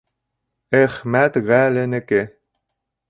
—Эхмәтғәленеке! 0.79 2.25